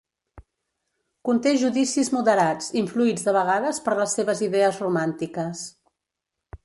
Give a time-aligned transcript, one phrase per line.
[1.29, 5.63] Conté judicis moderats, influïts de vegades per les seves idees romàntiques.